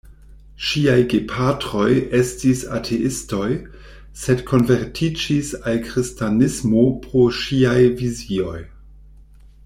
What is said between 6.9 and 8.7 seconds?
pro ŝiaj vizioj.